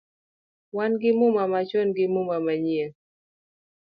[0.75, 2.91] Wan gi muma machon gi muma manyien